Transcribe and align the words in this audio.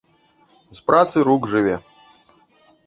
З 0.79 0.81
працы 0.89 1.17
рук 1.29 1.41
жыве. 1.53 1.75